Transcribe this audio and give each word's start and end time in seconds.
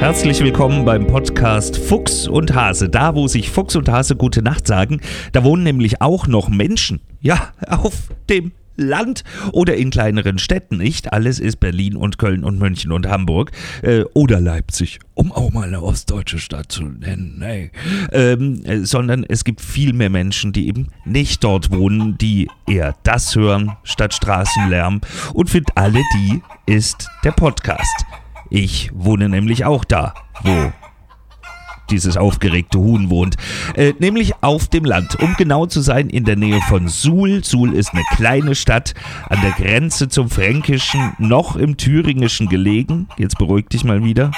Herzlich 0.00 0.40
willkommen 0.40 0.84
beim 0.84 1.06
Podcast 1.06 1.76
Fuchs 1.76 2.26
und 2.26 2.54
Hase. 2.54 2.88
Da, 2.88 3.14
wo 3.14 3.28
sich 3.28 3.50
Fuchs 3.50 3.76
und 3.76 3.88
Hase 3.88 4.16
gute 4.16 4.42
Nacht 4.42 4.66
sagen, 4.66 5.00
da 5.32 5.44
wohnen 5.44 5.62
nämlich 5.62 6.00
auch 6.00 6.26
noch 6.26 6.48
Menschen. 6.48 7.00
Ja, 7.20 7.52
auf 7.66 8.08
dem 8.28 8.52
Land 8.80 9.24
oder 9.52 9.76
in 9.76 9.90
kleineren 9.90 10.38
Städten. 10.38 10.78
Nicht 10.78 11.12
alles 11.12 11.38
ist 11.38 11.60
Berlin 11.60 11.96
und 11.96 12.18
Köln 12.18 12.44
und 12.44 12.58
München 12.58 12.92
und 12.92 13.08
Hamburg 13.08 13.52
äh, 13.82 14.02
oder 14.14 14.40
Leipzig, 14.40 14.98
um 15.14 15.32
auch 15.32 15.52
mal 15.52 15.68
eine 15.68 15.82
ostdeutsche 15.82 16.38
Stadt 16.38 16.72
zu 16.72 16.84
nennen. 16.84 17.36
Nee. 17.38 17.70
Ähm, 18.12 18.64
äh, 18.64 18.84
sondern 18.84 19.24
es 19.28 19.44
gibt 19.44 19.60
viel 19.60 19.92
mehr 19.92 20.10
Menschen, 20.10 20.52
die 20.52 20.68
eben 20.68 20.88
nicht 21.04 21.44
dort 21.44 21.70
wohnen, 21.70 22.18
die 22.18 22.48
eher 22.66 22.96
das 23.02 23.36
hören 23.36 23.72
statt 23.84 24.14
Straßenlärm. 24.14 25.00
Und 25.34 25.50
für 25.50 25.62
alle 25.74 26.00
die 26.14 26.42
ist 26.66 27.08
der 27.24 27.32
Podcast. 27.32 28.04
Ich 28.50 28.90
wohne 28.92 29.28
nämlich 29.28 29.64
auch 29.64 29.84
da, 29.84 30.14
wo 30.42 30.72
dieses 31.90 32.16
aufgeregte 32.16 32.78
Huhn 32.78 33.10
wohnt. 33.10 33.36
Äh, 33.74 33.94
nämlich 33.98 34.34
auf 34.42 34.68
dem 34.68 34.84
Land. 34.84 35.20
Um 35.20 35.34
genau 35.36 35.66
zu 35.66 35.80
sein, 35.80 36.08
in 36.08 36.24
der 36.24 36.36
Nähe 36.36 36.60
von 36.62 36.88
Suhl. 36.88 37.44
Suhl 37.44 37.74
ist 37.74 37.92
eine 37.92 38.04
kleine 38.16 38.54
Stadt 38.54 38.94
an 39.28 39.40
der 39.42 39.52
Grenze 39.52 40.08
zum 40.08 40.30
Fränkischen, 40.30 41.12
noch 41.18 41.56
im 41.56 41.76
Thüringischen 41.76 42.48
gelegen. 42.48 43.08
Jetzt 43.18 43.38
beruhig 43.38 43.68
dich 43.68 43.84
mal 43.84 44.04
wieder. 44.04 44.30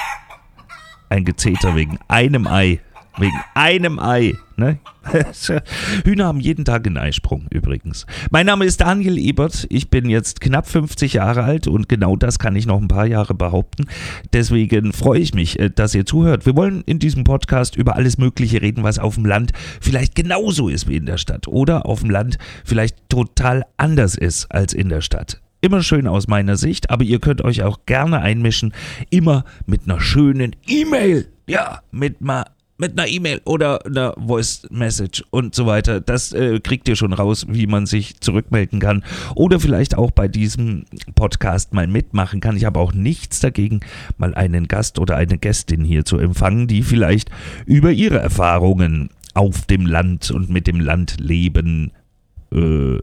Ein 1.09 1.25
Gezeter 1.25 1.75
wegen 1.75 1.99
einem 2.07 2.47
Ei. 2.47 2.79
Wegen 3.19 3.39
einem 3.53 3.99
Ei. 3.99 4.33
Ne? 4.55 4.79
Hühner 6.03 6.25
haben 6.25 6.39
jeden 6.39 6.65
Tag 6.65 6.87
einen 6.87 6.97
Eisprung 6.97 7.45
übrigens. 7.51 8.07
Mein 8.31 8.47
Name 8.47 8.65
ist 8.65 8.81
Daniel 8.81 9.19
Ebert. 9.19 9.67
Ich 9.69 9.89
bin 9.89 10.09
jetzt 10.09 10.41
knapp 10.41 10.67
50 10.67 11.13
Jahre 11.13 11.43
alt 11.43 11.67
und 11.67 11.87
genau 11.87 12.15
das 12.15 12.39
kann 12.39 12.55
ich 12.55 12.65
noch 12.65 12.81
ein 12.81 12.87
paar 12.87 13.05
Jahre 13.05 13.35
behaupten. 13.35 13.85
Deswegen 14.31 14.93
freue 14.93 15.19
ich 15.19 15.35
mich, 15.35 15.59
äh, 15.59 15.69
dass 15.69 15.93
ihr 15.93 16.05
zuhört. 16.05 16.45
Wir 16.45 16.55
wollen 16.55 16.83
in 16.85 16.97
diesem 16.97 17.23
Podcast 17.23 17.75
über 17.75 17.95
alles 17.95 18.17
Mögliche 18.17 18.61
reden, 18.61 18.83
was 18.83 18.97
auf 18.97 19.15
dem 19.15 19.25
Land 19.25 19.51
vielleicht 19.79 20.15
genauso 20.15 20.69
ist 20.69 20.87
wie 20.87 20.95
in 20.95 21.05
der 21.05 21.17
Stadt 21.17 21.47
oder 21.47 21.85
auf 21.85 22.01
dem 22.01 22.09
Land 22.09 22.37
vielleicht 22.65 23.09
total 23.09 23.63
anders 23.77 24.15
ist 24.15 24.51
als 24.51 24.73
in 24.73 24.89
der 24.89 25.01
Stadt. 25.01 25.39
Immer 25.61 25.83
schön 25.83 26.07
aus 26.07 26.27
meiner 26.27 26.57
Sicht, 26.57 26.89
aber 26.89 27.03
ihr 27.03 27.19
könnt 27.19 27.43
euch 27.43 27.63
auch 27.63 27.85
gerne 27.85 28.19
einmischen, 28.19 28.73
immer 29.09 29.45
mit 29.65 29.83
einer 29.85 30.01
schönen 30.01 30.55
E-Mail. 30.67 31.29
Ja, 31.47 31.81
mit 31.91 32.19
mal 32.21 32.45
mit 32.83 32.99
einer 32.99 33.07
E-Mail 33.07 33.39
oder 33.45 33.85
einer 33.85 34.13
Voice 34.17 34.67
Message 34.69 35.23
und 35.29 35.55
so 35.55 35.65
weiter. 35.65 36.01
Das 36.01 36.33
äh, 36.33 36.59
kriegt 36.59 36.89
ihr 36.89 36.97
schon 36.97 37.13
raus, 37.13 37.45
wie 37.47 37.65
man 37.65 37.85
sich 37.85 38.19
zurückmelden 38.19 38.81
kann. 38.81 39.05
Oder 39.35 39.61
vielleicht 39.61 39.97
auch 39.97 40.11
bei 40.11 40.27
diesem 40.27 40.83
Podcast 41.15 41.73
mal 41.73 41.87
mitmachen 41.87 42.41
kann. 42.41 42.57
Ich 42.57 42.65
habe 42.65 42.81
auch 42.81 42.91
nichts 42.91 43.39
dagegen, 43.39 43.79
mal 44.17 44.35
einen 44.35 44.67
Gast 44.67 44.99
oder 44.99 45.15
eine 45.15 45.37
Gästin 45.37 45.85
hier 45.85 46.03
zu 46.03 46.17
empfangen, 46.17 46.67
die 46.67 46.83
vielleicht 46.83 47.29
über 47.65 47.91
ihre 47.91 48.19
Erfahrungen 48.19 49.11
auf 49.33 49.65
dem 49.65 49.85
Land 49.85 50.29
und 50.31 50.49
mit 50.49 50.67
dem 50.67 50.81
Landleben 50.81 51.93
äh, 52.53 52.97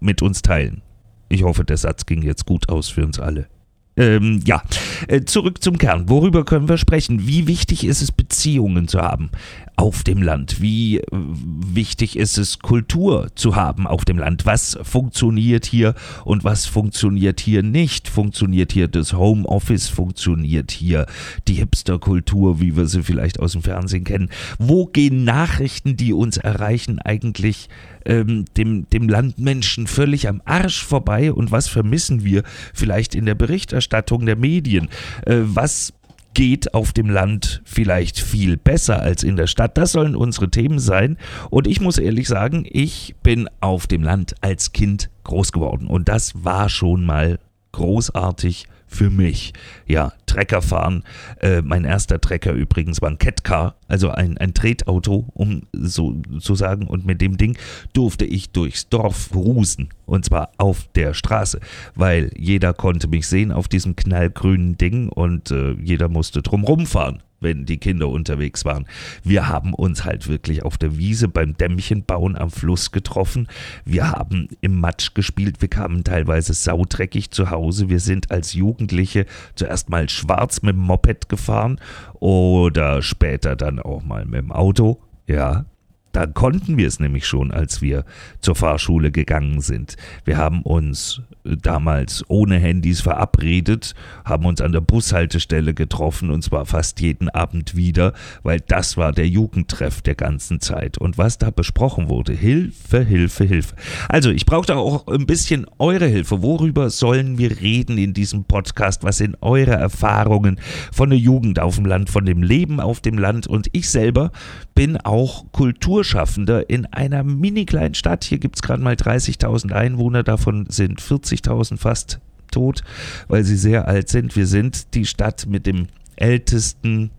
mit 0.00 0.22
uns 0.22 0.42
teilen. 0.42 0.82
Ich 1.28 1.44
hoffe, 1.44 1.64
der 1.64 1.76
Satz 1.76 2.04
ging 2.04 2.22
jetzt 2.22 2.46
gut 2.46 2.68
aus 2.68 2.88
für 2.88 3.04
uns 3.04 3.20
alle. 3.20 3.46
Ähm, 3.94 4.40
ja, 4.46 4.62
äh, 5.08 5.22
zurück 5.22 5.62
zum 5.62 5.76
Kern. 5.76 6.08
Worüber 6.08 6.44
können 6.44 6.68
wir 6.68 6.78
sprechen? 6.78 7.26
Wie 7.26 7.46
wichtig 7.46 7.84
ist 7.84 8.00
es, 8.00 8.10
Beziehungen 8.10 8.88
zu 8.88 9.00
haben 9.00 9.30
auf 9.76 10.02
dem 10.02 10.22
Land? 10.22 10.62
Wie 10.62 10.98
äh, 10.98 11.04
wichtig 11.10 12.16
ist 12.16 12.38
es, 12.38 12.60
Kultur 12.60 13.28
zu 13.34 13.54
haben 13.54 13.86
auf 13.86 14.06
dem 14.06 14.18
Land? 14.18 14.46
Was 14.46 14.78
funktioniert 14.82 15.66
hier 15.66 15.94
und 16.24 16.42
was 16.42 16.64
funktioniert 16.64 17.40
hier 17.40 17.62
nicht? 17.62 18.08
Funktioniert 18.08 18.72
hier 18.72 18.88
das 18.88 19.12
Homeoffice? 19.12 19.88
Funktioniert 19.88 20.70
hier 20.70 21.04
die 21.46 21.54
Hipsterkultur, 21.54 22.60
wie 22.60 22.76
wir 22.76 22.86
sie 22.86 23.02
vielleicht 23.02 23.40
aus 23.40 23.52
dem 23.52 23.62
Fernsehen 23.62 24.04
kennen? 24.04 24.30
Wo 24.58 24.86
gehen 24.86 25.24
Nachrichten, 25.24 25.98
die 25.98 26.14
uns 26.14 26.38
erreichen, 26.38 26.98
eigentlich 26.98 27.68
ähm, 28.04 28.46
dem, 28.56 28.88
dem 28.90 29.08
Landmenschen 29.08 29.86
völlig 29.86 30.28
am 30.28 30.42
Arsch 30.44 30.82
vorbei 30.84 31.32
und 31.32 31.50
was 31.52 31.68
vermissen 31.68 32.24
wir 32.24 32.42
vielleicht 32.74 33.14
in 33.14 33.26
der 33.26 33.34
Berichterstattung 33.34 33.81
der 33.88 34.36
Medien? 34.36 34.88
Äh, 35.26 35.40
was 35.42 35.92
geht 36.34 36.74
auf 36.74 36.92
dem 36.92 37.10
Land 37.10 37.62
vielleicht 37.64 38.18
viel 38.18 38.56
besser 38.56 39.00
als 39.00 39.22
in 39.22 39.36
der 39.36 39.46
Stadt. 39.46 39.76
Das 39.76 39.92
sollen 39.92 40.16
unsere 40.16 40.50
Themen 40.50 40.78
sein. 40.78 41.18
Und 41.50 41.66
ich 41.66 41.80
muss 41.80 41.98
ehrlich 41.98 42.28
sagen, 42.28 42.64
ich 42.68 43.14
bin 43.22 43.48
auf 43.60 43.86
dem 43.86 44.02
Land 44.02 44.34
als 44.40 44.72
Kind 44.72 45.10
groß 45.24 45.52
geworden. 45.52 45.86
Und 45.86 46.08
das 46.08 46.44
war 46.44 46.68
schon 46.68 47.04
mal 47.04 47.38
großartig 47.72 48.66
für 48.92 49.10
mich. 49.10 49.52
Ja, 49.86 50.12
Trecker 50.26 50.62
fahren. 50.62 51.04
Äh, 51.40 51.62
mein 51.62 51.84
erster 51.84 52.20
Trecker 52.20 52.52
übrigens 52.52 53.02
war 53.02 53.10
ein 53.10 53.18
Catcar, 53.18 53.74
also 53.88 54.10
ein, 54.10 54.38
ein 54.38 54.54
Tretauto, 54.54 55.26
um 55.34 55.62
so 55.72 56.20
zu 56.40 56.54
sagen. 56.54 56.86
Und 56.86 57.04
mit 57.04 57.20
dem 57.20 57.36
Ding 57.36 57.58
durfte 57.92 58.24
ich 58.24 58.50
durchs 58.50 58.88
Dorf 58.88 59.34
rusen. 59.34 59.88
Und 60.06 60.24
zwar 60.24 60.50
auf 60.58 60.88
der 60.94 61.14
Straße, 61.14 61.60
weil 61.94 62.30
jeder 62.36 62.74
konnte 62.74 63.08
mich 63.08 63.26
sehen 63.26 63.52
auf 63.52 63.68
diesem 63.68 63.96
knallgrünen 63.96 64.76
Ding 64.76 65.08
und 65.08 65.50
äh, 65.50 65.72
jeder 65.72 66.08
musste 66.08 66.42
drum 66.42 66.64
rumfahren 66.64 67.22
wenn 67.42 67.66
die 67.66 67.78
Kinder 67.78 68.08
unterwegs 68.08 68.64
waren. 68.64 68.86
Wir 69.22 69.48
haben 69.48 69.74
uns 69.74 70.04
halt 70.04 70.28
wirklich 70.28 70.62
auf 70.62 70.78
der 70.78 70.96
Wiese 70.96 71.28
beim 71.28 71.56
Dämmchenbauen 71.56 72.36
am 72.36 72.50
Fluss 72.50 72.92
getroffen. 72.92 73.48
Wir 73.84 74.10
haben 74.10 74.48
im 74.60 74.80
Matsch 74.80 75.14
gespielt. 75.14 75.60
Wir 75.60 75.68
kamen 75.68 76.04
teilweise 76.04 76.54
saudreckig 76.54 77.30
zu 77.30 77.50
Hause. 77.50 77.88
Wir 77.88 78.00
sind 78.00 78.30
als 78.30 78.54
Jugendliche 78.54 79.26
zuerst 79.54 79.90
mal 79.90 80.08
schwarz 80.08 80.62
mit 80.62 80.74
dem 80.74 80.82
Moped 80.82 81.28
gefahren 81.28 81.80
oder 82.14 83.02
später 83.02 83.56
dann 83.56 83.78
auch 83.78 84.02
mal 84.02 84.24
mit 84.24 84.40
dem 84.40 84.52
Auto. 84.52 85.00
Ja, 85.26 85.66
da 86.12 86.26
konnten 86.26 86.76
wir 86.76 86.86
es 86.86 87.00
nämlich 87.00 87.26
schon, 87.26 87.50
als 87.50 87.80
wir 87.80 88.04
zur 88.40 88.54
Fahrschule 88.54 89.10
gegangen 89.10 89.60
sind. 89.60 89.96
Wir 90.24 90.36
haben 90.36 90.62
uns 90.62 91.22
äh, 91.44 91.56
damals 91.56 92.24
ohne 92.28 92.58
Handys 92.58 93.00
verabredet, 93.00 93.94
haben 94.24 94.44
uns 94.44 94.60
an 94.60 94.72
der 94.72 94.82
Bushaltestelle 94.82 95.74
getroffen 95.74 96.30
und 96.30 96.42
zwar 96.42 96.66
fast 96.66 97.00
jeden 97.00 97.30
Abend 97.30 97.76
wieder, 97.76 98.12
weil 98.42 98.60
das 98.60 98.96
war 98.96 99.12
der 99.12 99.26
Jugendtreff 99.26 100.02
der 100.02 100.14
ganzen 100.14 100.60
Zeit. 100.60 100.98
Und 100.98 101.16
was 101.16 101.38
da 101.38 101.50
besprochen 101.50 102.08
wurde, 102.08 102.32
Hilfe, 102.32 103.02
Hilfe, 103.02 103.44
Hilfe. 103.44 103.74
Also 104.08 104.30
ich 104.30 104.44
brauchte 104.44 104.76
auch 104.76 105.06
ein 105.06 105.26
bisschen 105.26 105.66
eure 105.78 106.06
Hilfe. 106.06 106.42
Worüber 106.42 106.90
sollen 106.90 107.38
wir 107.38 107.60
reden 107.60 107.96
in 107.96 108.12
diesem 108.12 108.44
Podcast? 108.44 109.02
Was 109.02 109.16
sind 109.16 109.36
eure 109.40 109.72
Erfahrungen 109.72 110.60
von 110.92 111.08
der 111.10 111.18
Jugend 111.18 111.58
auf 111.58 111.76
dem 111.76 111.86
Land, 111.86 112.10
von 112.10 112.26
dem 112.26 112.42
Leben 112.42 112.80
auf 112.80 113.00
dem 113.00 113.16
Land? 113.16 113.46
Und 113.46 113.68
ich 113.72 113.88
selber 113.88 114.30
bin 114.74 114.98
auch 114.98 115.50
Kultur 115.52 116.01
Kulturschaffender 116.02 116.68
in 116.68 116.86
einer 116.86 117.22
mini 117.22 117.64
kleinen 117.64 117.94
Stadt. 117.94 118.24
Hier 118.24 118.38
gibt 118.38 118.56
es 118.56 118.62
gerade 118.62 118.82
mal 118.82 118.94
30.000 118.94 119.70
Einwohner, 119.70 120.24
davon 120.24 120.66
sind 120.68 121.00
40.000 121.00 121.78
fast 121.78 122.18
tot, 122.50 122.82
weil 123.28 123.44
sie 123.44 123.56
sehr 123.56 123.86
alt 123.86 124.08
sind. 124.08 124.34
Wir 124.34 124.48
sind 124.48 124.94
die 124.94 125.06
Stadt 125.06 125.46
mit 125.46 125.64
dem 125.64 125.86
ältesten 126.16 127.12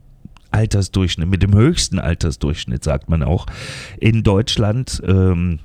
Altersdurchschnitt, 0.51 1.29
mit 1.29 1.43
dem 1.43 1.53
höchsten 1.55 1.97
Altersdurchschnitt, 1.97 2.83
sagt 2.83 3.09
man 3.09 3.23
auch, 3.23 3.45
in 4.01 4.21
Deutschland. 4.21 5.01
Ähm, 5.07 5.59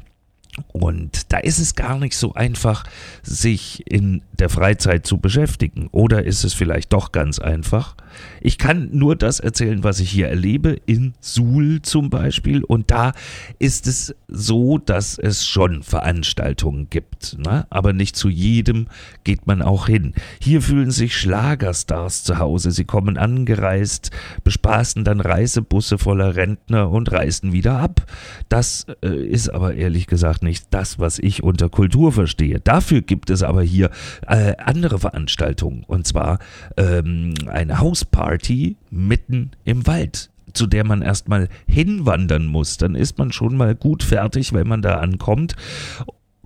und 0.81 1.33
da 1.33 1.39
ist 1.39 1.59
es 1.59 1.75
gar 1.75 1.99
nicht 1.99 2.17
so 2.17 2.35
einfach, 2.35 2.85
sich 3.23 3.83
in 3.91 4.23
der 4.39 4.49
Freizeit 4.49 5.07
zu 5.07 5.19
beschäftigen. 5.19 5.89
Oder 5.91 6.25
ist 6.25 6.45
es 6.45 6.55
vielleicht 6.55 6.93
doch 6.93 7.11
ganz 7.11 7.41
einfach? 7.41 7.97
Ich 8.41 8.59
kann 8.59 8.91
nur 8.93 9.17
das 9.17 9.41
erzählen, 9.41 9.83
was 9.83 9.99
ich 9.99 10.11
hier 10.11 10.29
erlebe, 10.29 10.77
in 10.87 11.15
Suhl 11.21 11.83
zum 11.83 12.11
Beispiel. 12.11 12.63
Und 12.63 12.91
da 12.93 13.13
ist 13.59 13.89
es 13.89 14.15
so, 14.29 14.79
dass 14.79 15.19
es 15.19 15.47
schon 15.47 15.83
Veranstaltungen 15.83 16.89
gibt. 16.91 17.37
Ne? 17.39 17.67
Aber 17.71 17.93
nicht 17.93 18.15
zu 18.15 18.29
jedem 18.29 18.87
geht 19.25 19.47
man 19.47 19.63
auch 19.63 19.89
hin. 19.89 20.15
Hier 20.41 20.63
fühlen 20.63 20.93
sich 20.93 21.17
Schlagerstars 21.17 22.23
zu 22.23 22.39
Hause. 22.39 22.71
Sie 22.71 22.85
kommen 22.85 23.17
angereist, 23.17 24.11
bespaßen 24.45 25.05
dann 25.05 25.21
Reisebusse 25.21 25.99
voller 25.99 26.37
Rentner 26.37 26.91
und 26.91 27.11
reisen 27.11 27.53
wieder 27.53 27.79
ab. 27.79 28.07
Das 28.49 28.87
äh, 29.03 29.09
ist 29.09 29.49
aber 29.49 29.75
ehrlich 29.75 30.07
gesagt 30.07 30.43
nicht 30.43 30.68
das, 30.71 30.99
was 30.99 31.19
ich 31.19 31.43
unter 31.43 31.69
Kultur 31.69 32.13
verstehe. 32.13 32.61
Dafür 32.61 33.03
gibt 33.03 33.31
es 33.31 33.43
aber 33.43 33.63
hier 33.63 33.91
äh, 34.27 34.55
andere 34.59 34.99
Veranstaltungen. 34.99 35.85
Und 35.87 36.07
zwar 36.07 36.39
ähm, 36.77 37.35
eine 37.47 37.81
Hausparty 37.81 38.77
mitten 38.91 39.53
im 39.65 39.87
Wald 39.87 40.31
zu 40.55 40.67
der 40.67 40.83
man 40.83 41.03
erstmal 41.03 41.49
hinwandern 41.69 42.47
muss. 42.47 42.79
Dann 42.79 42.95
ist 42.95 43.19
man 43.19 43.33
schon 43.33 43.57
mal 43.57 43.75
gut 43.75 44.03
fertig, 44.03 44.53
wenn 44.53 44.67
man 44.67 44.83
da 44.83 44.97
ankommt. 44.97 45.55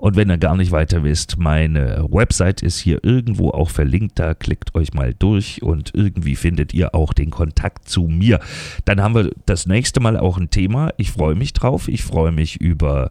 und 0.00 0.16
wenn 0.16 0.30
ihr 0.30 0.38
gar 0.38 0.56
nicht 0.56 0.70
weiter 0.70 1.02
wisst, 1.02 1.38
meine 1.38 2.06
Website 2.08 2.62
ist 2.62 2.78
hier 2.78 3.02
irgendwo 3.02 3.50
auch 3.50 3.70
verlinkt. 3.70 4.18
Da 4.18 4.34
klickt 4.34 4.74
euch 4.74 4.94
mal 4.94 5.14
durch 5.14 5.62
und 5.62 5.90
irgendwie 5.94 6.36
findet 6.36 6.72
ihr 6.72 6.94
auch 6.94 7.12
den 7.12 7.30
Kontakt 7.30 7.88
zu 7.88 8.04
mir. 8.04 8.38
Dann 8.84 9.02
haben 9.02 9.14
wir 9.14 9.30
das 9.46 9.66
nächste 9.66 10.00
Mal 10.00 10.16
auch 10.16 10.38
ein 10.38 10.50
Thema. 10.50 10.92
Ich 10.96 11.10
freue 11.10 11.34
mich 11.34 11.52
drauf. 11.52 11.88
Ich 11.88 12.02
freue 12.02 12.32
mich 12.32 12.60
über 12.60 13.10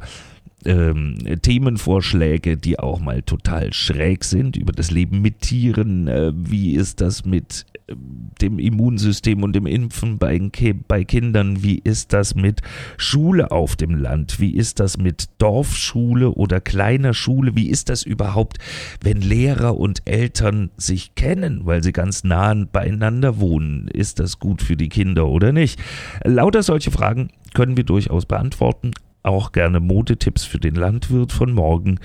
ähm, 0.65 1.17
Themenvorschläge, 1.41 2.57
die 2.57 2.79
auch 2.79 2.99
mal 2.99 3.21
total 3.21 3.73
schräg 3.73 4.23
sind, 4.23 4.57
über 4.57 4.73
das 4.73 4.89
Leben 4.91 5.21
mit 5.21 5.41
Tieren. 5.41 6.07
Äh, 6.07 6.31
wie 6.35 6.73
ist 6.75 7.01
das 7.01 7.25
mit 7.25 7.65
dem 7.89 8.59
Immunsystem 8.59 9.43
und 9.43 9.53
dem 9.53 9.65
Impfen 9.65 10.17
bei, 10.17 10.39
bei 10.87 11.03
Kindern? 11.03 11.63
Wie 11.63 11.79
ist 11.79 12.13
das 12.13 12.35
mit 12.35 12.61
Schule 12.97 13.51
auf 13.51 13.75
dem 13.75 13.95
Land? 13.95 14.39
Wie 14.39 14.55
ist 14.55 14.79
das 14.79 14.97
mit 14.97 15.29
Dorfschule 15.37 16.31
oder 16.31 16.59
kleiner 16.59 17.13
Schule? 17.13 17.55
Wie 17.55 17.69
ist 17.69 17.89
das 17.89 18.03
überhaupt, 18.03 18.57
wenn 19.01 19.21
Lehrer 19.21 19.77
und 19.77 20.01
Eltern 20.05 20.71
sich 20.77 21.15
kennen, 21.15 21.61
weil 21.65 21.83
sie 21.83 21.93
ganz 21.93 22.23
nah 22.23 22.53
beieinander 22.53 23.39
wohnen? 23.39 23.87
Ist 23.87 24.19
das 24.19 24.39
gut 24.39 24.61
für 24.61 24.75
die 24.75 24.89
Kinder 24.89 25.27
oder 25.27 25.51
nicht? 25.51 25.79
Lauter 26.23 26.63
solche 26.63 26.91
Fragen 26.91 27.29
können 27.53 27.77
wir 27.77 27.83
durchaus 27.83 28.25
beantworten, 28.25 28.91
auch 29.27 29.51
gerne 29.51 29.79
Modetipps 29.79 30.45
für 30.45 30.59
den 30.59 30.75
Landwirt 30.75 31.31
von 31.31 31.51
morgen 31.51 31.99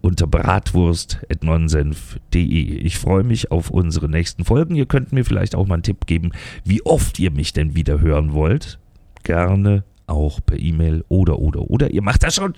unter 0.00 0.26
bratwurst.nonsenf.de. 0.26 2.40
Ich 2.40 2.98
freue 2.98 3.22
mich 3.24 3.50
auf 3.50 3.70
unsere 3.70 4.08
nächsten 4.08 4.44
Folgen. 4.44 4.76
Ihr 4.76 4.86
könnt 4.86 5.12
mir 5.12 5.24
vielleicht 5.24 5.54
auch 5.54 5.66
mal 5.66 5.74
einen 5.74 5.82
Tipp 5.82 6.06
geben, 6.06 6.32
wie 6.64 6.80
oft 6.82 7.18
ihr 7.18 7.30
mich 7.30 7.52
denn 7.52 7.74
wieder 7.74 8.00
hören 8.00 8.32
wollt. 8.32 8.78
Gerne 9.24 9.84
auch 10.06 10.40
per 10.44 10.58
E-Mail 10.58 11.04
oder, 11.08 11.38
oder, 11.38 11.60
oder. 11.62 11.90
Ihr 11.90 12.02
macht 12.02 12.22
das 12.22 12.36
schon, 12.36 12.54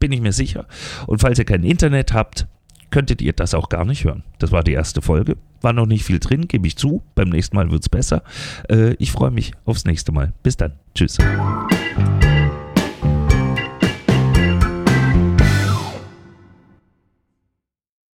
bin 0.00 0.12
ich 0.12 0.20
mir 0.20 0.32
sicher. 0.32 0.66
Und 1.06 1.20
falls 1.20 1.38
ihr 1.38 1.44
kein 1.44 1.64
Internet 1.64 2.14
habt, 2.14 2.46
könntet 2.90 3.20
ihr 3.20 3.34
das 3.34 3.54
auch 3.54 3.68
gar 3.68 3.84
nicht 3.84 4.04
hören. 4.04 4.24
Das 4.38 4.52
war 4.52 4.64
die 4.64 4.72
erste 4.72 5.02
Folge. 5.02 5.36
War 5.60 5.72
noch 5.72 5.86
nicht 5.86 6.04
viel 6.04 6.20
drin, 6.20 6.48
gebe 6.48 6.66
ich 6.66 6.76
zu. 6.76 7.02
Beim 7.14 7.28
nächsten 7.28 7.56
Mal 7.56 7.70
wird 7.70 7.82
es 7.82 7.88
besser. 7.88 8.22
Äh, 8.70 8.94
ich 8.94 9.12
freue 9.12 9.30
mich 9.30 9.52
aufs 9.64 9.84
nächste 9.84 10.12
Mal. 10.12 10.32
Bis 10.42 10.56
dann. 10.56 10.72
Tschüss. 10.94 11.18